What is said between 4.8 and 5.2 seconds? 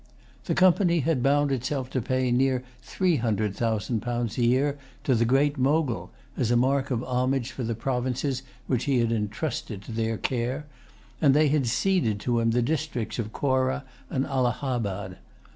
to